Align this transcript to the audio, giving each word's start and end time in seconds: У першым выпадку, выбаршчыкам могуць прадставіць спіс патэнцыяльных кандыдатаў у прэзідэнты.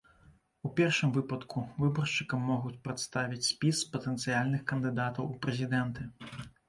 У 0.67 0.69
першым 0.77 1.09
выпадку, 1.17 1.59
выбаршчыкам 1.83 2.41
могуць 2.51 2.73
прадставіць 2.87 3.45
спіс 3.51 3.83
патэнцыяльных 3.97 4.65
кандыдатаў 4.73 5.23
у 5.35 5.39
прэзідэнты. 5.45 6.01